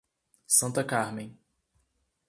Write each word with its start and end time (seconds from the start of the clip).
Santa 0.47 0.83
Carmem 0.83 1.29